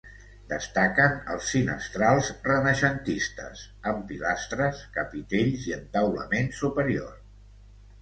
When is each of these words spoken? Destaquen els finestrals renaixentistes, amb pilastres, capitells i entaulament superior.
Destaquen 0.51 1.11
els 1.33 1.49
finestrals 1.55 2.31
renaixentistes, 2.47 3.63
amb 3.93 4.03
pilastres, 4.15 4.83
capitells 4.99 5.71
i 5.71 5.79
entaulament 5.81 6.55
superior. 6.65 7.19